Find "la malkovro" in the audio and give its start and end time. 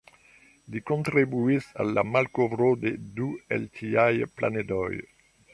1.99-2.71